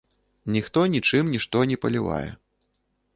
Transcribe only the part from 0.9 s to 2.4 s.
нічым нішто не палівае.